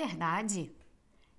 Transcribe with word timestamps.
verdade. 0.00 0.72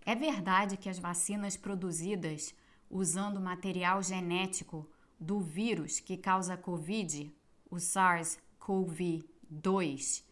É 0.05 0.13
verdade 0.13 0.77
que 0.77 0.88
as 0.89 0.99
vacinas 0.99 1.57
produzidas 1.57 2.54
usando 2.89 3.41
material 3.41 4.04
genético 4.04 4.88
do 5.20 5.39
vírus 5.39 5.99
que 5.99 6.15
causa 6.18 6.57
Covid, 6.57 7.34
o 7.70 7.75
SARS-CoV-2, 7.77 10.23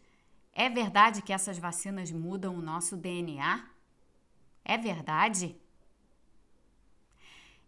é 0.52 0.68
verdade 0.68 1.22
que 1.22 1.32
essas 1.32 1.58
vacinas 1.58 2.10
mudam 2.10 2.56
o 2.56 2.62
nosso 2.62 2.96
DNA? 2.96 3.68
É 4.64 4.76
verdade? 4.76 5.56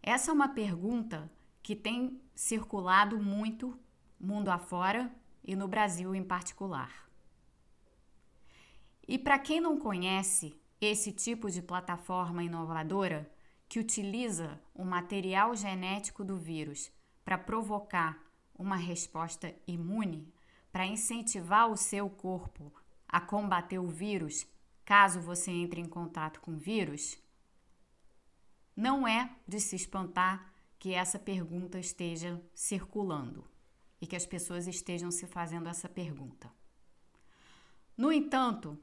Essa 0.01 0.31
é 0.31 0.33
uma 0.33 0.49
pergunta 0.49 1.31
que 1.61 1.75
tem 1.75 2.19
circulado 2.35 3.19
muito 3.19 3.79
mundo 4.19 4.49
afora 4.49 5.09
e 5.43 5.55
no 5.55 5.67
Brasil 5.67 6.13
em 6.13 6.23
particular. 6.23 7.03
E 9.07 9.17
para 9.17 9.39
quem 9.39 9.59
não 9.59 9.77
conhece 9.77 10.55
esse 10.85 11.11
tipo 11.11 11.49
de 11.49 11.61
plataforma 11.61 12.43
inovadora 12.43 13.31
que 13.67 13.79
utiliza 13.79 14.61
o 14.73 14.83
material 14.83 15.55
genético 15.55 16.23
do 16.23 16.37
vírus 16.37 16.91
para 17.23 17.37
provocar 17.37 18.21
uma 18.55 18.75
resposta 18.75 19.53
imune, 19.65 20.31
para 20.71 20.85
incentivar 20.85 21.69
o 21.69 21.77
seu 21.77 22.09
corpo 22.09 22.73
a 23.07 23.21
combater 23.21 23.79
o 23.79 23.87
vírus 23.87 24.45
caso 24.85 25.21
você 25.21 25.51
entre 25.51 25.79
em 25.79 25.85
contato 25.85 26.41
com 26.41 26.51
o 26.51 26.57
vírus, 26.57 27.17
não 28.75 29.07
é 29.07 29.33
de 29.47 29.59
se 29.59 29.75
espantar 29.75 30.51
que 30.77 30.93
essa 30.93 31.17
pergunta 31.17 31.79
esteja 31.79 32.41
circulando 32.53 33.45
e 34.01 34.07
que 34.07 34.15
as 34.15 34.25
pessoas 34.25 34.67
estejam 34.67 35.11
se 35.11 35.25
fazendo 35.25 35.69
essa 35.69 35.87
pergunta. 35.87 36.51
No 37.95 38.11
entanto, 38.11 38.77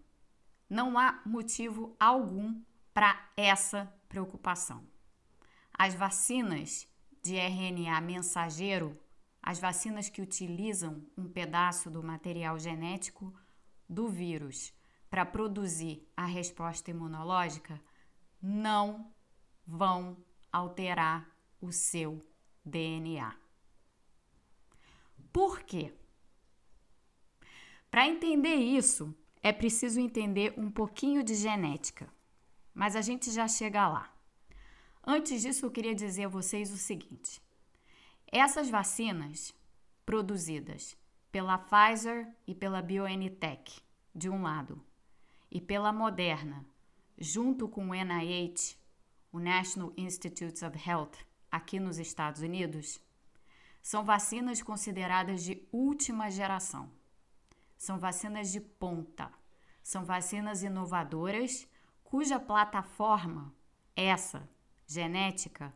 não 0.70 0.96
há 0.96 1.20
motivo 1.26 1.96
algum 1.98 2.62
para 2.94 3.28
essa 3.36 3.92
preocupação. 4.08 4.86
As 5.76 5.94
vacinas 5.94 6.86
de 7.22 7.36
RNA 7.36 8.00
mensageiro, 8.00 8.98
as 9.42 9.58
vacinas 9.58 10.08
que 10.08 10.22
utilizam 10.22 11.04
um 11.18 11.28
pedaço 11.28 11.90
do 11.90 12.02
material 12.02 12.56
genético 12.58 13.34
do 13.88 14.08
vírus 14.08 14.72
para 15.10 15.26
produzir 15.26 16.08
a 16.16 16.24
resposta 16.24 16.90
imunológica, 16.90 17.82
não 18.40 19.12
vão 19.66 20.16
alterar 20.52 21.28
o 21.60 21.72
seu 21.72 22.20
DNA. 22.64 23.34
Por 25.32 25.62
quê? 25.62 25.92
Para 27.90 28.06
entender 28.06 28.54
isso, 28.54 29.14
é 29.42 29.52
preciso 29.52 30.00
entender 30.00 30.54
um 30.56 30.70
pouquinho 30.70 31.22
de 31.22 31.34
genética, 31.34 32.08
mas 32.74 32.94
a 32.94 33.00
gente 33.00 33.30
já 33.30 33.48
chega 33.48 33.88
lá. 33.88 34.12
Antes 35.04 35.42
disso, 35.42 35.64
eu 35.64 35.70
queria 35.70 35.94
dizer 35.94 36.24
a 36.24 36.28
vocês 36.28 36.70
o 36.70 36.76
seguinte: 36.76 37.42
essas 38.26 38.68
vacinas 38.68 39.54
produzidas 40.04 40.96
pela 41.32 41.58
Pfizer 41.58 42.28
e 42.46 42.54
pela 42.54 42.82
BioNTech, 42.82 43.80
de 44.14 44.28
um 44.28 44.42
lado, 44.42 44.84
e 45.50 45.60
pela 45.60 45.92
Moderna, 45.92 46.64
junto 47.18 47.68
com 47.68 47.88
o 47.88 47.94
NIH, 47.94 48.76
o 49.32 49.38
National 49.38 49.92
Institutes 49.96 50.62
of 50.62 50.76
Health, 50.88 51.12
aqui 51.50 51.78
nos 51.78 51.98
Estados 51.98 52.42
Unidos, 52.42 53.00
são 53.82 54.04
vacinas 54.04 54.62
consideradas 54.62 55.42
de 55.42 55.66
última 55.72 56.30
geração. 56.30 56.90
São 57.80 57.98
vacinas 57.98 58.52
de 58.52 58.60
ponta. 58.60 59.32
São 59.82 60.04
vacinas 60.04 60.62
inovadoras 60.62 61.66
cuja 62.04 62.38
plataforma, 62.38 63.54
essa 63.96 64.46
genética, 64.86 65.72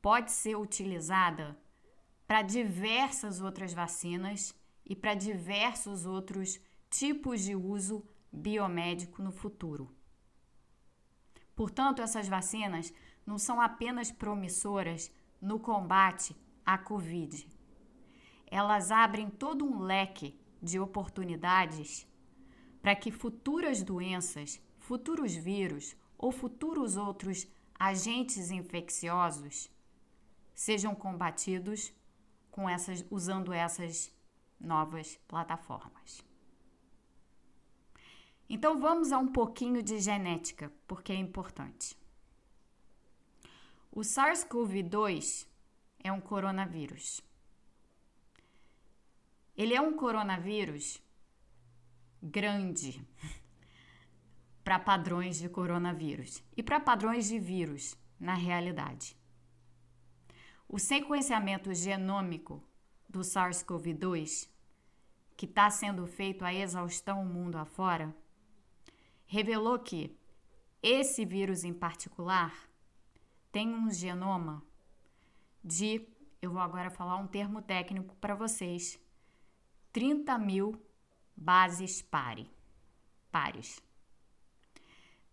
pode 0.00 0.30
ser 0.30 0.54
utilizada 0.54 1.60
para 2.28 2.42
diversas 2.42 3.40
outras 3.40 3.74
vacinas 3.74 4.54
e 4.86 4.94
para 4.94 5.16
diversos 5.16 6.06
outros 6.06 6.60
tipos 6.88 7.40
de 7.40 7.56
uso 7.56 8.06
biomédico 8.32 9.20
no 9.20 9.32
futuro. 9.32 9.92
Portanto, 11.56 12.02
essas 12.02 12.28
vacinas 12.28 12.94
não 13.26 13.36
são 13.36 13.60
apenas 13.60 14.12
promissoras 14.12 15.10
no 15.40 15.58
combate 15.58 16.36
à 16.64 16.78
Covid. 16.78 17.48
Elas 18.46 18.92
abrem 18.92 19.28
todo 19.28 19.64
um 19.64 19.80
leque 19.80 20.40
de 20.62 20.78
oportunidades 20.78 22.06
para 22.80 22.94
que 22.94 23.10
futuras 23.10 23.82
doenças, 23.82 24.60
futuros 24.78 25.34
vírus 25.34 25.96
ou 26.16 26.30
futuros 26.30 26.96
outros 26.96 27.46
agentes 27.78 28.50
infecciosos 28.50 29.70
sejam 30.54 30.94
combatidos 30.94 31.92
com 32.50 32.68
essas, 32.68 33.04
usando 33.10 33.52
essas 33.52 34.14
novas 34.60 35.18
plataformas. 35.26 36.24
Então 38.48 38.78
vamos 38.78 39.12
a 39.12 39.18
um 39.18 39.28
pouquinho 39.28 39.82
de 39.82 39.98
genética, 39.98 40.70
porque 40.86 41.12
é 41.12 41.16
importante. 41.16 41.96
O 43.90 44.00
SARS-CoV-2 44.00 45.46
é 45.98 46.12
um 46.12 46.20
coronavírus. 46.20 47.22
Ele 49.56 49.74
é 49.74 49.80
um 49.80 49.96
coronavírus 49.96 51.02
grande 52.22 53.04
para 54.64 54.78
padrões 54.78 55.38
de 55.38 55.48
coronavírus 55.48 56.42
e 56.56 56.62
para 56.62 56.80
padrões 56.80 57.28
de 57.28 57.38
vírus 57.38 57.96
na 58.18 58.34
realidade. 58.34 59.16
O 60.68 60.78
sequenciamento 60.78 61.74
genômico 61.74 62.62
do 63.08 63.20
SARS-CoV-2, 63.20 64.48
que 65.36 65.44
está 65.44 65.68
sendo 65.68 66.06
feito 66.06 66.44
a 66.44 66.54
exaustão 66.54 67.24
mundo 67.24 67.58
afora, 67.58 68.14
revelou 69.26 69.78
que 69.78 70.16
esse 70.82 71.24
vírus 71.24 71.64
em 71.64 71.74
particular 71.74 72.54
tem 73.50 73.74
um 73.74 73.90
genoma 73.90 74.62
de, 75.62 76.08
eu 76.40 76.50
vou 76.52 76.60
agora 76.60 76.90
falar 76.90 77.16
um 77.16 77.26
termo 77.26 77.60
técnico 77.60 78.16
para 78.16 78.34
vocês, 78.34 78.98
30 79.92 80.38
mil 80.38 80.82
bases 81.36 82.00
pare, 82.00 82.50
pares. 83.30 83.78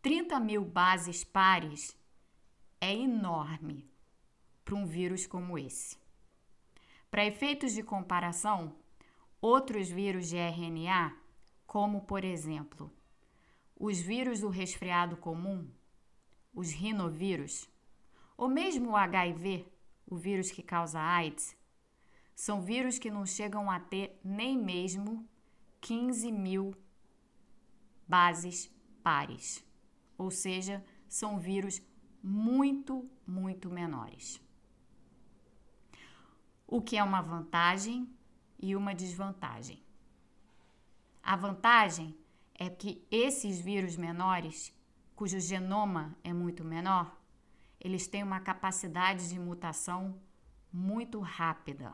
30 0.02 0.38
mil 0.42 0.66
bases 0.66 1.24
pares 1.24 1.98
é 2.82 2.94
enorme 2.94 3.90
para 4.66 4.76
um 4.76 4.86
vírus 4.86 5.26
como 5.26 5.58
esse. 5.58 5.98
Para 7.10 7.26
efeitos 7.26 7.72
de 7.72 7.82
comparação, 7.82 8.76
outros 9.40 9.90
vírus 9.90 10.28
de 10.28 10.36
RNA, 10.36 11.16
como 11.66 12.02
por 12.02 12.26
exemplo 12.26 12.92
os 13.78 13.98
vírus 13.98 14.42
do 14.42 14.50
resfriado 14.50 15.16
comum, 15.16 15.72
os 16.54 16.70
rinovírus, 16.74 17.70
ou 18.36 18.50
mesmo 18.50 18.90
o 18.90 18.96
HIV, 18.98 19.66
o 20.06 20.18
vírus 20.18 20.52
que 20.52 20.62
causa 20.62 21.00
AIDS, 21.00 21.56
são 22.40 22.62
vírus 22.62 22.98
que 22.98 23.12
não 23.12 23.26
chegam 23.26 23.70
a 23.70 23.82
ter 23.82 24.18
nem 24.24 24.58
mesmo 24.58 25.28
15 25.82 26.32
mil 26.32 26.74
bases 28.08 28.74
pares. 29.04 29.62
Ou 30.18 30.32
seja, 30.32 30.82
são 31.06 31.38
vírus 31.38 31.82
muito, 32.24 33.12
muito 33.28 33.70
menores. 33.70 34.42
O 36.66 36.82
que 36.82 36.96
é 36.96 37.04
uma 37.04 37.22
vantagem 37.22 38.10
e 38.58 38.74
uma 38.74 38.96
desvantagem. 38.96 39.84
A 41.22 41.36
vantagem 41.36 42.18
é 42.56 42.70
que 42.70 43.06
esses 43.12 43.60
vírus 43.60 43.98
menores, 43.98 44.74
cujo 45.14 45.42
genoma 45.42 46.18
é 46.24 46.32
muito 46.32 46.64
menor, 46.64 47.20
eles 47.82 48.08
têm 48.08 48.24
uma 48.24 48.40
capacidade 48.40 49.28
de 49.28 49.38
mutação 49.38 50.18
muito 50.72 51.20
rápida. 51.20 51.94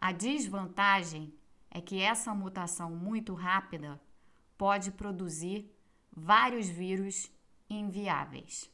A 0.00 0.12
desvantagem 0.12 1.34
é 1.68 1.80
que 1.80 2.00
essa 2.00 2.32
mutação 2.32 2.94
muito 2.94 3.34
rápida 3.34 4.00
pode 4.56 4.92
produzir 4.92 5.68
vários 6.12 6.68
vírus 6.68 7.28
inviáveis. 7.68 8.70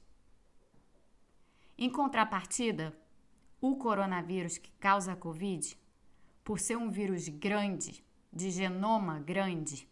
Em 1.79 1.89
contrapartida, 1.89 2.95
o 3.59 3.75
coronavírus 3.77 4.59
que 4.59 4.71
causa 4.73 5.15
a 5.15 5.17
Covid, 5.17 5.77
por 6.45 6.61
ser 6.61 6.77
um 6.77 6.91
vírus 6.91 7.27
grande, 7.29 8.05
de 8.31 8.51
genoma 8.51 9.19
grande, 9.19 9.89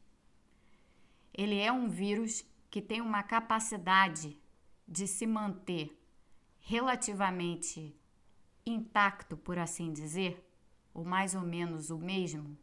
ele 1.32 1.58
é 1.58 1.72
um 1.72 1.88
vírus 1.88 2.44
que 2.70 2.82
tem 2.82 3.00
uma 3.00 3.22
capacidade 3.22 4.36
de 4.86 5.06
se 5.06 5.26
manter 5.26 5.98
relativamente 6.60 7.96
intacto, 8.66 9.36
por 9.36 9.58
assim 9.58 9.92
dizer, 9.92 10.51
ou 10.92 11.04
mais 11.04 11.34
ou 11.34 11.42
menos 11.42 11.90
o 11.90 11.98
mesmo, 11.98 12.56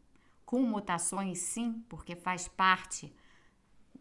com 0.45 0.61
mutações 0.63 1.39
sim, 1.39 1.83
porque 1.87 2.15
faz 2.15 2.47
parte 2.47 3.13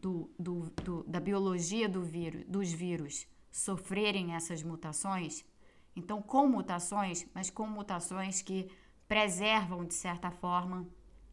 do, 0.01 0.31
do, 0.39 0.71
do, 0.83 1.03
da 1.05 1.21
biologia 1.21 1.89
do 1.89 2.03
vírus, 2.03 2.45
dos 2.47 2.73
vírus 2.73 3.27
sofrerem 3.51 4.35
essas 4.35 4.63
mutações, 4.63 5.45
então 5.95 6.23
com 6.23 6.47
mutações, 6.49 7.27
mas 7.35 7.51
com 7.51 7.67
mutações 7.67 8.41
que 8.41 8.71
preservam, 9.07 9.85
de 9.85 9.95
certa 9.95 10.31
forma, 10.31 10.87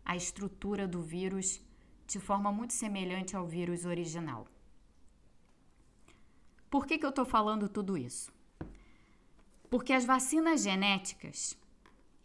a 0.04 0.16
estrutura 0.16 0.88
do 0.88 1.02
vírus 1.02 1.62
de 2.08 2.20
forma 2.20 2.52
muito 2.52 2.74
semelhante 2.74 3.36
ao 3.36 3.46
vírus 3.46 3.86
original. 3.86 4.48
Por 6.70 6.86
que, 6.86 6.98
que 6.98 7.06
eu 7.06 7.10
estou 7.10 7.26
falando 7.26 7.68
tudo 7.68 7.98
isso? 7.98 8.34
Porque 9.70 9.94
as 9.94 10.06
vacinas 10.06 10.64
genéticas, 10.64 11.58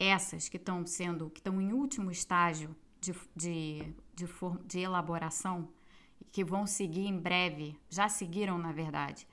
essas 0.00 0.49
que 0.49 0.56
estão 0.56 0.87
sendo, 0.87 1.29
que 1.29 1.41
estão 1.41 1.61
em 1.61 1.75
último 1.75 2.11
estágio 2.11 2.75
de, 2.99 3.14
de, 3.37 3.94
de, 4.14 4.26
de 4.67 4.81
elaboração, 4.81 5.69
que 6.32 6.43
vão 6.43 6.67
seguir 6.67 7.06
em 7.06 7.19
breve, 7.19 7.79
já 7.91 8.08
seguiram 8.08 8.56
na 8.56 8.73
verdade, 8.73 9.29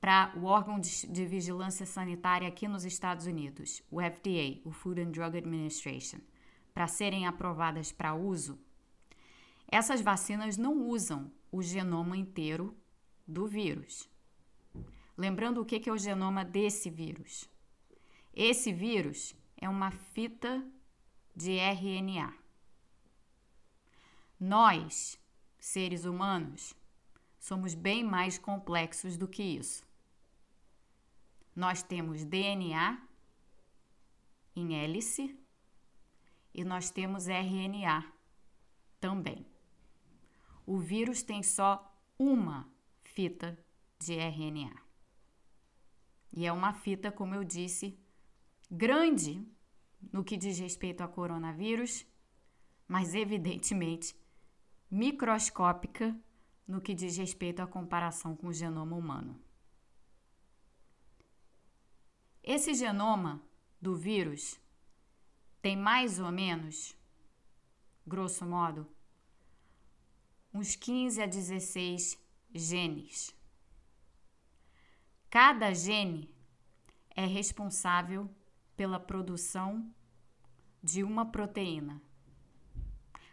para 0.00 0.34
o 0.36 0.44
órgão 0.44 0.78
de, 0.78 1.06
de, 1.06 1.24
vigilância 1.24 1.86
sanitária 1.86 2.46
aqui 2.46 2.68
nos 2.68 2.84
Estados 2.84 3.24
Unidos, 3.24 3.82
o 3.90 3.98
FDA, 4.02 4.60
o 4.62 4.70
Food 4.70 5.00
and 5.00 5.10
Drug 5.10 5.38
Administration, 5.38 6.18
para 6.74 6.86
serem 6.86 7.26
aprovadas 7.26 7.90
para 7.90 8.14
uso, 8.14 8.58
essas 9.66 10.02
vacinas 10.02 10.58
não 10.58 10.86
usam 10.86 11.32
o 11.50 11.62
genoma 11.62 12.16
inteiro 12.16 12.76
do 13.26 13.46
vírus. 13.46 14.06
Lembrando 15.16 15.62
o 15.62 15.64
que 15.64 15.88
é 15.88 15.92
o 15.92 15.96
genoma 15.96 16.44
desse 16.44 16.90
vírus. 16.90 17.48
Esse 18.34 18.72
vírus 18.72 19.34
é 19.64 19.68
uma 19.68 19.90
fita 19.90 20.62
de 21.34 21.56
RNA. 21.56 22.34
Nós, 24.38 25.18
seres 25.58 26.04
humanos, 26.04 26.74
somos 27.40 27.72
bem 27.72 28.04
mais 28.04 28.36
complexos 28.36 29.16
do 29.16 29.26
que 29.26 29.42
isso. 29.42 29.82
Nós 31.56 31.82
temos 31.82 32.26
DNA 32.26 33.00
em 34.54 34.74
hélice 34.74 35.34
e 36.52 36.62
nós 36.62 36.90
temos 36.90 37.26
RNA 37.26 38.04
também. 39.00 39.46
O 40.66 40.76
vírus 40.78 41.22
tem 41.22 41.42
só 41.42 41.90
uma 42.18 42.70
fita 43.02 43.58
de 43.98 44.12
RNA. 44.12 44.76
E 46.34 46.44
é 46.44 46.52
uma 46.52 46.74
fita, 46.74 47.10
como 47.10 47.34
eu 47.34 47.42
disse, 47.42 47.98
grande 48.70 49.53
no 50.12 50.24
que 50.24 50.36
diz 50.36 50.58
respeito 50.58 51.02
a 51.02 51.08
coronavírus, 51.08 52.06
mas 52.86 53.14
evidentemente 53.14 54.14
microscópica 54.90 56.16
no 56.66 56.80
que 56.80 56.94
diz 56.94 57.16
respeito 57.16 57.60
à 57.60 57.66
comparação 57.66 58.36
com 58.36 58.48
o 58.48 58.52
genoma 58.52 58.96
humano. 58.96 59.40
Esse 62.42 62.74
genoma 62.74 63.42
do 63.80 63.96
vírus 63.96 64.60
tem 65.60 65.76
mais 65.76 66.20
ou 66.20 66.30
menos, 66.30 66.94
grosso 68.06 68.44
modo, 68.44 68.86
uns 70.52 70.76
15 70.76 71.22
a 71.22 71.26
16 71.26 72.18
genes. 72.54 73.34
Cada 75.28 75.72
gene 75.74 76.30
é 77.16 77.26
responsável 77.26 78.30
pela 78.76 78.98
produção 78.98 79.92
de 80.82 81.02
uma 81.02 81.26
proteína. 81.26 82.00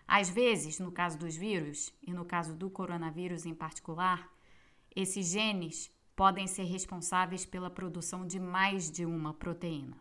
Às 0.08 0.30
vezes, 0.30 0.80
no 0.80 0.92
caso 0.92 1.18
dos 1.18 1.36
vírus 1.36 1.94
e 2.02 2.14
no 2.14 2.26
caso 2.26 2.54
do 2.56 2.70
coronavírus 2.70 3.46
em 3.46 3.54
particular, 3.54 4.30
esses 4.96 5.28
genes 5.28 5.90
podem 6.16 6.48
ser 6.48 6.64
responsáveis 6.64 7.46
pela 7.46 7.70
produção 7.70 8.28
de 8.28 8.40
mais 8.40 8.92
de 8.92 9.06
uma 9.06 9.34
proteína. 9.34 9.98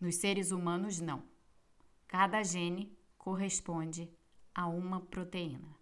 Nos 0.00 0.16
seres 0.16 0.50
humanos, 0.50 1.00
não. 1.00 1.22
Cada 2.08 2.42
gene 2.42 2.96
corresponde 3.16 4.10
a 4.54 4.66
uma 4.66 5.00
proteína. 5.00 5.76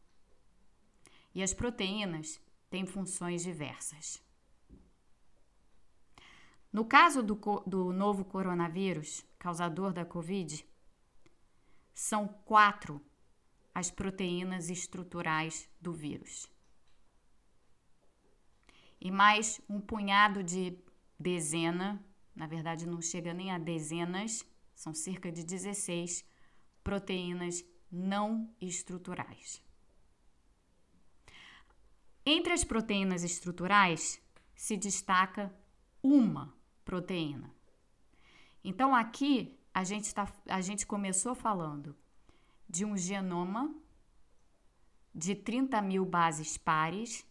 E 1.34 1.42
as 1.42 1.54
proteínas 1.54 2.40
têm 2.68 2.84
funções 2.84 3.42
diversas. 3.42 4.22
No 6.72 6.84
caso 6.84 7.22
do, 7.22 7.34
do 7.66 7.92
novo 7.92 8.24
coronavírus, 8.24 9.24
causador 9.38 9.92
da 9.92 10.04
Covid, 10.04 10.64
são 11.92 12.28
quatro 12.28 13.00
as 13.74 13.90
proteínas 13.90 14.70
estruturais 14.70 15.68
do 15.80 15.92
vírus. 15.92 16.48
E 19.00 19.10
mais 19.10 19.60
um 19.68 19.80
punhado 19.80 20.44
de 20.44 20.78
dezena, 21.18 22.04
na 22.36 22.46
verdade 22.46 22.86
não 22.86 23.02
chega 23.02 23.34
nem 23.34 23.50
a 23.50 23.58
dezenas, 23.58 24.44
são 24.74 24.94
cerca 24.94 25.32
de 25.32 25.44
16 25.44 26.24
proteínas 26.84 27.64
não 27.90 28.54
estruturais. 28.60 29.62
Entre 32.24 32.52
as 32.52 32.62
proteínas 32.62 33.24
estruturais 33.24 34.22
se 34.54 34.76
destaca 34.76 35.52
uma 36.02 36.59
proteína. 36.90 37.54
Então 38.64 38.92
aqui 38.92 39.56
a 39.72 39.84
gente, 39.84 40.12
tá, 40.12 40.26
a 40.48 40.60
gente 40.60 40.84
começou 40.84 41.36
falando 41.36 41.96
de 42.68 42.84
um 42.84 42.96
genoma 42.96 43.72
de 45.14 45.36
30 45.36 45.80
mil 45.82 46.04
bases 46.04 46.58
pares, 46.58 47.24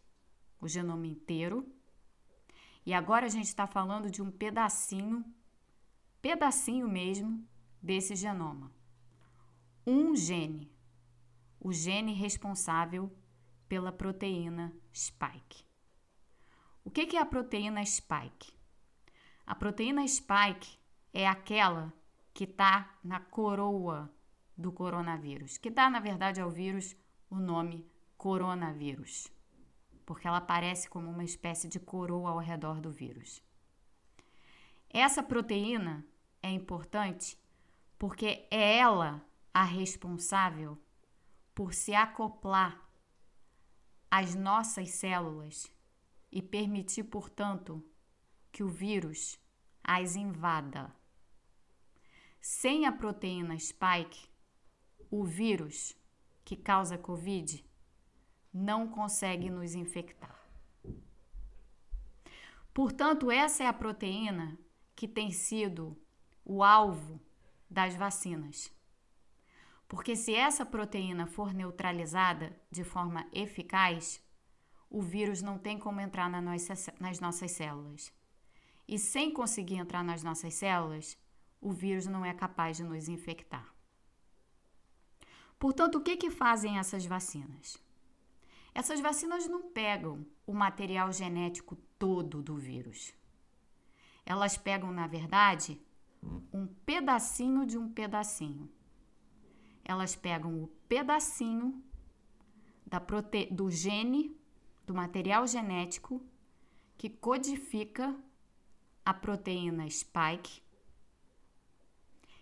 o 0.61 0.67
genoma 0.69 1.05
inteiro, 1.07 1.69
e 2.85 2.93
agora 2.93 3.25
a 3.25 3.29
gente 3.29 3.47
está 3.47 3.67
falando 3.67 4.09
de 4.09 4.21
um 4.21 4.31
pedacinho, 4.31 5.25
pedacinho 6.21 6.87
mesmo, 6.87 7.45
desse 7.81 8.15
genoma. 8.15 8.71
Um 9.85 10.15
gene, 10.15 10.71
o 11.59 11.73
gene 11.73 12.13
responsável 12.13 13.13
pela 13.67 13.91
proteína 13.91 14.73
spike. 14.93 15.65
O 16.81 16.89
que 16.89 17.17
é 17.17 17.19
a 17.19 17.25
proteína 17.25 17.85
spike? 17.85 18.58
A 19.49 19.55
proteína 19.55 20.07
spike 20.07 20.77
é 21.11 21.27
aquela 21.27 21.91
que 22.35 22.43
está 22.43 22.95
na 23.03 23.19
coroa 23.19 24.07
do 24.55 24.71
coronavírus, 24.71 25.57
que 25.57 25.71
dá, 25.71 25.89
na 25.89 25.99
verdade, 25.99 26.39
ao 26.39 26.51
vírus 26.51 26.95
o 27.31 27.37
nome 27.37 27.83
coronavírus, 28.15 29.27
porque 30.05 30.27
ela 30.27 30.37
aparece 30.37 30.87
como 30.87 31.09
uma 31.09 31.23
espécie 31.23 31.67
de 31.67 31.79
coroa 31.79 32.29
ao 32.29 32.37
redor 32.37 32.79
do 32.79 32.91
vírus. 32.91 33.41
Essa 34.87 35.23
proteína 35.23 36.05
é 36.43 36.51
importante 36.51 37.35
porque 37.97 38.47
é 38.51 38.77
ela 38.77 39.19
a 39.51 39.63
responsável 39.63 40.77
por 41.55 41.73
se 41.73 41.95
acoplar 41.95 42.87
às 44.11 44.35
nossas 44.35 44.91
células 44.91 45.71
e 46.31 46.39
permitir, 46.39 47.05
portanto, 47.05 47.83
que 48.51 48.63
o 48.63 48.69
vírus 48.69 49.39
as 49.83 50.15
invada. 50.15 50.93
Sem 52.41 52.85
a 52.85 52.91
proteína 52.91 53.57
spike, 53.57 54.29
o 55.09 55.23
vírus 55.23 55.95
que 56.45 56.55
causa 56.55 56.97
Covid 56.97 57.65
não 58.53 58.87
consegue 58.87 59.49
nos 59.49 59.75
infectar. 59.75 60.39
Portanto, 62.73 63.29
essa 63.29 63.63
é 63.63 63.67
a 63.67 63.73
proteína 63.73 64.57
que 64.95 65.07
tem 65.07 65.31
sido 65.31 65.97
o 66.45 66.63
alvo 66.63 67.19
das 67.69 67.95
vacinas. 67.95 68.71
Porque 69.87 70.15
se 70.15 70.35
essa 70.35 70.65
proteína 70.65 71.25
for 71.25 71.53
neutralizada 71.53 72.55
de 72.69 72.83
forma 72.83 73.27
eficaz, 73.33 74.23
o 74.89 75.01
vírus 75.01 75.41
não 75.41 75.57
tem 75.57 75.77
como 75.79 75.99
entrar 75.99 76.29
nas 76.29 77.19
nossas 77.19 77.51
células. 77.51 78.13
E 78.91 78.97
sem 78.97 79.31
conseguir 79.31 79.75
entrar 79.75 80.03
nas 80.03 80.23
nossas 80.23 80.55
células, 80.55 81.15
o 81.61 81.71
vírus 81.71 82.07
não 82.07 82.25
é 82.25 82.33
capaz 82.33 82.77
de 82.77 82.83
nos 82.83 83.07
infectar. 83.07 83.71
Portanto, 85.59 85.99
o 85.99 86.01
que, 86.01 86.17
que 86.17 86.31
fazem 86.31 86.79
essas 86.79 87.05
vacinas? 87.05 87.77
Essas 88.73 88.99
vacinas 88.99 89.47
não 89.47 89.69
pegam 89.69 90.25
o 90.43 90.55
material 90.55 91.11
genético 91.11 91.75
todo 91.99 92.41
do 92.41 92.57
vírus. 92.57 93.13
Elas 94.25 94.57
pegam, 94.57 94.91
na 94.91 95.05
verdade, 95.05 95.79
um 96.51 96.65
pedacinho 96.65 97.67
de 97.67 97.77
um 97.77 97.93
pedacinho. 97.93 98.67
Elas 99.85 100.15
pegam 100.15 100.63
o 100.63 100.67
pedacinho 100.87 101.79
da 102.87 102.99
prote... 102.99 103.53
do 103.53 103.69
gene, 103.69 104.35
do 104.83 104.95
material 104.95 105.45
genético, 105.45 106.25
que 106.97 107.07
codifica 107.07 108.19
a 109.09 109.13
proteína 109.13 109.89
spike 109.89 110.61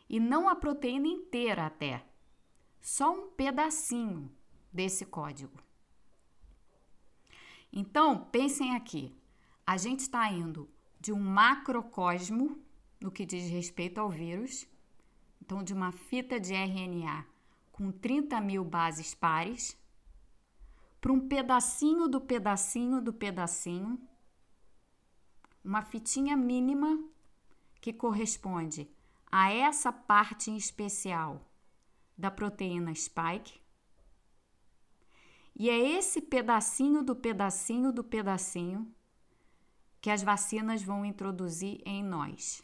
e 0.10 0.20
não 0.20 0.50
a 0.50 0.56
proteína 0.56 1.08
inteira 1.08 1.66
até, 1.66 2.06
só 2.82 3.14
um 3.14 3.30
pedacinho 3.30 4.30
desse 4.72 5.06
código. 5.06 5.58
Então, 7.72 8.26
pensem 8.26 8.76
aqui: 8.76 9.16
a 9.66 9.78
gente 9.78 10.02
está 10.02 10.30
indo 10.30 10.70
de 11.00 11.14
um 11.14 11.20
macrocosmo, 11.20 12.62
no 13.00 13.12
que 13.12 13.26
diz 13.26 13.50
respeito 13.50 14.00
ao 14.00 14.10
vírus, 14.10 14.68
então 15.42 15.64
de 15.64 15.74
uma 15.74 15.94
fita 15.94 16.38
de 16.38 16.54
RNA 16.54 17.26
com 17.72 17.92
30 17.92 18.42
mil 18.42 18.66
bases 18.66 19.14
pares, 19.14 19.78
para 21.00 21.14
um 21.14 21.28
pedacinho 21.30 22.10
do 22.10 22.20
pedacinho 22.20 23.00
do 23.02 23.14
pedacinho, 23.14 23.98
uma 25.68 25.82
fitinha 25.82 26.38
mínima 26.38 26.98
que 27.82 27.92
corresponde 27.92 28.90
a 29.30 29.52
essa 29.52 29.92
parte 29.92 30.50
em 30.50 30.56
especial 30.56 31.46
da 32.18 32.32
proteína 32.32 32.96
spike. 32.96 33.60
E 35.54 35.70
é 35.70 35.78
esse 35.78 36.22
pedacinho 36.22 37.04
do 37.04 37.14
pedacinho 37.14 37.92
do 37.92 38.02
pedacinho 38.02 38.90
que 40.00 40.10
as 40.10 40.24
vacinas 40.24 40.82
vão 40.82 41.04
introduzir 41.04 41.82
em 41.86 42.02
nós. 42.02 42.64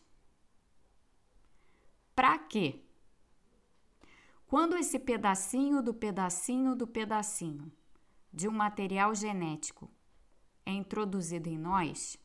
Para 2.15 2.39
quê? 2.39 2.79
Quando 4.47 4.77
esse 4.77 4.97
pedacinho 4.97 5.81
do 5.81 5.93
pedacinho 5.93 6.73
do 6.73 6.87
pedacinho 6.87 7.69
de 8.31 8.47
um 8.47 8.51
material 8.53 9.13
genético 9.13 9.91
é 10.65 10.71
introduzido 10.71 11.49
em 11.49 11.57
nós, 11.57 12.22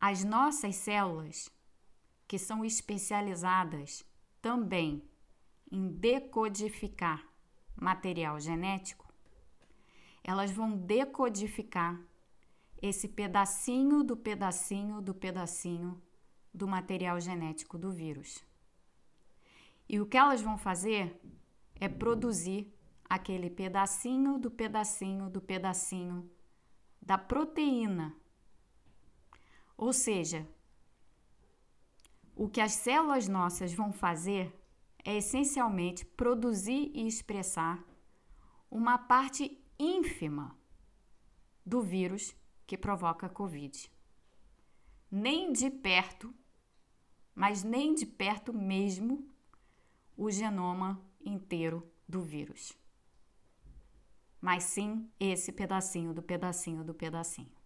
as 0.00 0.24
nossas 0.24 0.76
células, 0.76 1.50
que 2.26 2.38
são 2.38 2.64
especializadas 2.64 4.04
também 4.40 5.02
em 5.70 5.88
decodificar 5.88 7.26
material 7.74 8.38
genético, 8.40 9.06
elas 10.22 10.50
vão 10.50 10.76
decodificar 10.76 12.00
esse 12.80 13.08
pedacinho 13.08 14.02
do 14.04 14.16
pedacinho 14.16 15.00
do 15.00 15.14
pedacinho 15.14 16.00
do 16.52 16.66
material 16.66 17.20
genético 17.20 17.76
do 17.78 17.90
vírus. 17.90 18.44
E 19.88 20.00
o 20.00 20.06
que 20.06 20.16
elas 20.16 20.42
vão 20.42 20.58
fazer 20.58 21.18
é 21.76 21.88
produzir 21.88 22.72
aquele 23.08 23.48
pedacinho 23.48 24.38
do 24.38 24.50
pedacinho 24.50 25.30
do 25.30 25.40
pedacinho 25.40 26.30
da 27.00 27.16
proteína. 27.16 28.14
Ou 29.78 29.92
seja, 29.92 30.44
o 32.34 32.48
que 32.48 32.60
as 32.60 32.72
células 32.72 33.28
nossas 33.28 33.72
vão 33.72 33.92
fazer 33.92 34.52
é 35.04 35.16
essencialmente 35.16 36.04
produzir 36.04 36.90
e 36.92 37.06
expressar 37.06 37.82
uma 38.68 38.98
parte 38.98 39.56
ínfima 39.78 40.58
do 41.64 41.80
vírus 41.80 42.34
que 42.66 42.76
provoca 42.76 43.26
a 43.26 43.30
Covid. 43.30 43.88
Nem 45.08 45.52
de 45.52 45.70
perto, 45.70 46.34
mas 47.32 47.62
nem 47.62 47.94
de 47.94 48.04
perto 48.04 48.52
mesmo, 48.52 49.32
o 50.16 50.28
genoma 50.28 51.00
inteiro 51.24 51.88
do 52.08 52.20
vírus. 52.20 52.76
Mas 54.40 54.64
sim 54.64 55.08
esse 55.20 55.52
pedacinho 55.52 56.12
do 56.12 56.22
pedacinho 56.22 56.82
do 56.82 56.92
pedacinho. 56.92 57.57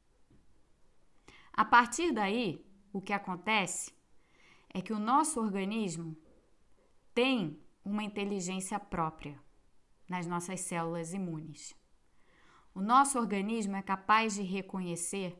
A 1.52 1.64
partir 1.64 2.12
daí, 2.12 2.64
o 2.92 3.00
que 3.00 3.12
acontece 3.12 3.92
é 4.72 4.80
que 4.80 4.92
o 4.92 4.98
nosso 4.98 5.40
organismo 5.40 6.16
tem 7.14 7.60
uma 7.84 8.02
inteligência 8.02 8.78
própria 8.78 9.38
nas 10.08 10.26
nossas 10.26 10.60
células 10.60 11.12
imunes. 11.12 11.74
O 12.74 12.80
nosso 12.80 13.18
organismo 13.18 13.76
é 13.76 13.82
capaz 13.82 14.34
de 14.34 14.42
reconhecer 14.42 15.38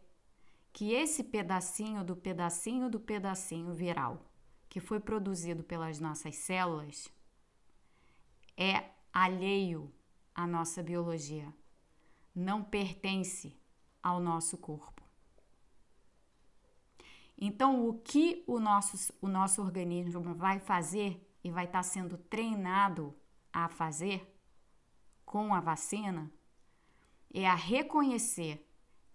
que 0.73 0.93
esse 0.93 1.25
pedacinho 1.25 2.05
do 2.05 2.17
pedacinho 2.17 2.91
do 2.91 3.01
pedacinho 3.01 3.73
viral 3.73 4.31
que 4.69 4.81
foi 4.81 4.99
produzido 4.99 5.63
pelas 5.63 6.01
nossas 6.01 6.37
células 6.37 7.13
é 8.57 8.91
alheio 9.13 9.93
à 10.35 10.47
nossa 10.47 10.83
biologia, 10.83 11.53
não 12.35 12.63
pertence 12.63 13.55
ao 14.03 14.19
nosso 14.19 14.57
corpo. 14.57 14.92
Então, 17.45 17.89
o 17.89 17.95
que 17.95 18.45
o 18.47 18.61
nosso, 18.61 19.13
o 19.21 19.27
nosso 19.27 19.61
organismo 19.61 20.33
vai 20.33 20.61
fazer 20.61 21.29
e 21.43 21.51
vai 21.51 21.65
estar 21.65 21.83
sendo 21.83 22.17
treinado 22.17 23.13
a 23.53 23.69
fazer 23.69 24.33
com 25.27 25.53
a 25.53 25.59
vacina 25.59 26.33
é 27.35 27.45
a 27.49 27.57
reconhecer 27.57 28.65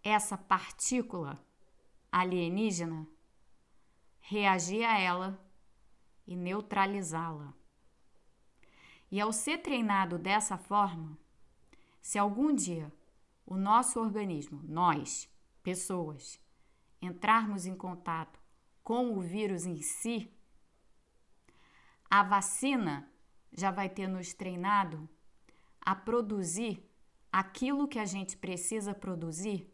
essa 0.03 0.37
partícula 0.37 1.41
alienígena, 2.11 3.07
reagir 4.19 4.83
a 4.83 4.99
ela 4.99 5.41
e 6.27 6.35
neutralizá-la. 6.35 7.53
E 9.09 9.21
ao 9.21 9.31
ser 9.31 9.59
treinado 9.59 10.19
dessa 10.19 10.57
forma, 10.57 11.17
se 12.01 12.19
algum 12.19 12.53
dia 12.53 12.91
o 13.45 13.55
nosso 13.55 14.01
organismo, 14.01 14.61
nós, 14.65 15.33
pessoas, 15.63 16.45
entrarmos 17.01 17.65
em 17.65 17.75
contato 17.75 18.39
com 18.83 19.13
o 19.13 19.21
vírus 19.21 19.65
em 19.65 19.81
si, 19.81 20.31
a 22.09 22.23
vacina 22.23 23.09
já 23.51 23.69
vai 23.71 23.89
ter 23.89 24.07
nos 24.07 24.33
treinado 24.33 25.07
a 25.81 25.95
produzir 25.95 26.83
aquilo 27.31 27.87
que 27.87 27.99
a 27.99 28.05
gente 28.05 28.37
precisa 28.37 28.93
produzir, 28.93 29.71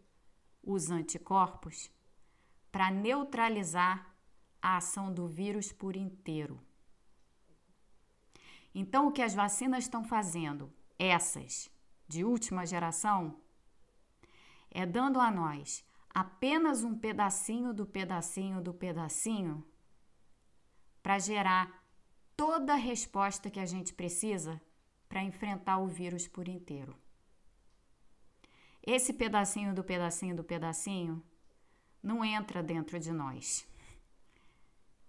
os 0.64 0.90
anticorpos, 0.90 1.92
para 2.72 2.90
neutralizar 2.90 4.16
a 4.62 4.78
ação 4.78 5.14
do 5.14 5.28
vírus 5.28 5.72
por 5.72 5.96
inteiro. 5.96 6.60
Então, 8.74 9.08
o 9.08 9.12
que 9.12 9.22
as 9.22 9.36
vacinas 9.36 9.84
estão 9.84 10.04
fazendo, 10.04 10.74
essas 10.98 11.70
de 12.08 12.24
última 12.24 12.66
geração, 12.66 13.40
é 14.72 14.86
dando 14.86 15.20
a 15.20 15.30
nós 15.30 15.86
apenas 16.14 16.84
um 16.84 16.98
pedacinho 16.98 17.74
do 17.74 17.86
pedacinho 17.86 18.62
do 18.62 18.74
pedacinho 18.74 19.66
para 21.02 21.18
gerar 21.20 21.84
toda 22.38 22.74
a 22.74 22.78
resposta 22.78 23.50
que 23.50 23.60
a 23.60 23.66
gente 23.66 23.94
precisa 23.94 24.62
para 25.10 25.24
enfrentar 25.24 25.80
o 25.80 25.88
vírus 25.88 26.28
por 26.28 26.48
inteiro. 26.48 26.96
Esse 28.86 29.14
pedacinho 29.14 29.74
do 29.74 29.84
pedacinho 29.84 30.36
do 30.36 30.44
pedacinho 30.44 31.24
não 32.02 32.24
entra 32.24 32.62
dentro 32.62 33.00
de 33.00 33.12
nós. 33.12 33.66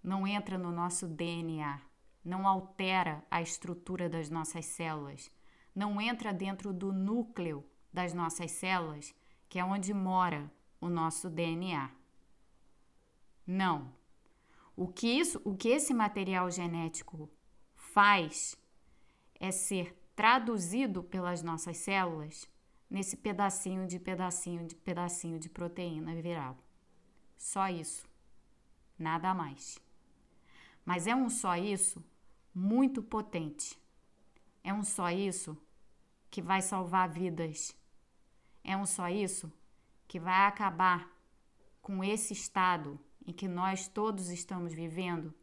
Não 0.03 0.27
entra 0.27 0.57
no 0.57 0.71
nosso 0.71 1.09
DNA, 1.09 1.81
não 2.25 2.47
altera 2.47 3.25
a 3.31 3.43
estrutura 3.43 4.09
das 4.09 4.31
nossas 4.31 4.67
células, 4.67 5.31
não 5.75 6.01
entra 6.01 6.33
dentro 6.33 6.73
do 6.73 6.93
núcleo 6.93 7.65
das 7.93 8.13
nossas 8.13 8.51
células, 8.53 9.15
que 9.49 9.59
é 9.59 9.65
onde 9.65 9.93
mora 9.93 10.51
o 10.85 10.91
nosso 10.91 11.31
DNA. 11.31 11.91
Não. 13.47 13.91
O 14.77 14.87
que 14.87 15.09
isso, 15.09 15.41
o 15.43 15.57
que 15.57 15.69
esse 15.69 15.95
material 15.95 16.51
genético 16.51 17.31
faz 17.75 18.55
é 19.41 19.51
ser 19.51 19.97
traduzido 20.15 21.03
pelas 21.03 21.43
nossas 21.43 21.79
células 21.79 22.47
nesse 22.91 23.17
pedacinho 23.17 23.87
de 23.87 23.99
pedacinho 23.99 24.67
de 24.67 24.75
pedacinho 24.75 25.39
de 25.39 25.49
proteína 25.49 26.15
viral. 26.21 26.59
Só 27.35 27.67
isso. 27.69 28.07
Nada 28.99 29.33
mais. 29.33 29.79
Mas 30.85 31.07
é 31.07 31.15
um 31.17 31.31
só 31.31 31.57
isso 31.57 32.05
muito 32.55 33.03
potente. 33.03 33.81
É 34.63 34.73
um 34.73 34.83
só 34.83 35.11
isso 35.11 35.57
que 36.31 36.43
vai 36.43 36.61
salvar 36.61 37.09
vidas. 37.09 37.75
É 38.63 38.77
um 38.77 38.85
só 38.85 39.09
isso 39.09 39.51
que 40.15 40.21
vai 40.21 40.47
acabar 40.47 41.13
com 41.83 42.05
esse 42.05 42.33
estado 42.33 43.01
em 43.27 43.33
que 43.33 43.49
nós 43.49 43.89
todos 43.89 44.29
estamos 44.29 44.73
vivendo 44.73 45.35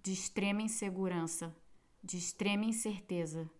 de 0.00 0.12
extrema 0.12 0.62
insegurança, 0.62 1.52
de 2.00 2.16
extrema 2.16 2.64
incerteza 2.64 3.50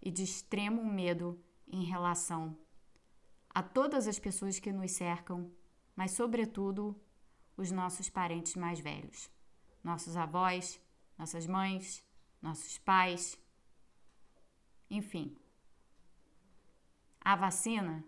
e 0.00 0.10
de 0.10 0.22
extremo 0.22 0.82
medo 0.82 1.38
em 1.68 1.84
relação 1.84 2.56
a 3.50 3.62
todas 3.62 4.08
as 4.08 4.18
pessoas 4.18 4.58
que 4.58 4.72
nos 4.72 4.92
cercam, 4.92 5.52
mas, 5.94 6.12
sobretudo, 6.12 6.98
os 7.54 7.70
nossos 7.70 8.08
parentes 8.08 8.56
mais 8.56 8.80
velhos, 8.80 9.30
nossos 9.84 10.16
avós, 10.16 10.80
nossas 11.18 11.46
mães, 11.46 12.02
nossos 12.40 12.78
pais, 12.78 13.38
enfim. 14.88 15.36
A 17.20 17.36
vacina 17.36 18.02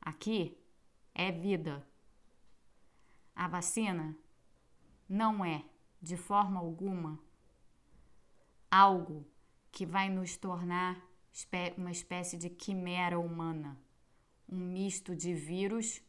aqui 0.00 0.61
é 1.14 1.30
vida. 1.30 1.86
A 3.34 3.48
vacina 3.48 4.16
não 5.08 5.44
é, 5.44 5.64
de 6.00 6.16
forma 6.16 6.60
alguma, 6.60 7.18
algo 8.70 9.26
que 9.70 9.84
vai 9.86 10.08
nos 10.08 10.36
tornar 10.36 11.00
uma 11.76 11.90
espécie 11.90 12.36
de 12.36 12.50
quimera 12.50 13.18
humana, 13.18 13.78
um 14.48 14.58
misto 14.58 15.14
de 15.16 15.34
vírus 15.34 16.02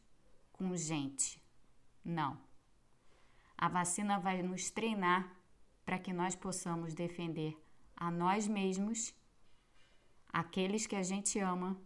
com 0.52 0.76
gente. 0.76 1.42
Não. 2.04 2.38
A 3.56 3.68
vacina 3.68 4.18
vai 4.18 4.42
nos 4.42 4.70
treinar 4.70 5.34
para 5.84 5.98
que 5.98 6.12
nós 6.12 6.34
possamos 6.34 6.94
defender 6.94 7.56
a 7.96 8.10
nós 8.10 8.48
mesmos, 8.48 9.14
aqueles 10.28 10.86
que 10.86 10.96
a 10.96 11.02
gente 11.02 11.38
ama 11.38 11.80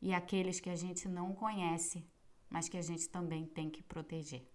e 0.00 0.12
aqueles 0.12 0.60
que 0.60 0.70
a 0.70 0.76
gente 0.76 1.08
não 1.08 1.34
conhece, 1.34 2.06
mas 2.48 2.68
que 2.68 2.76
a 2.76 2.82
gente 2.82 3.08
também 3.08 3.46
tem 3.46 3.70
que 3.70 3.82
proteger. 3.82 4.46